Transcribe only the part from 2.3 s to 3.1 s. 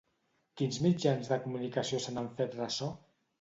fet ressò?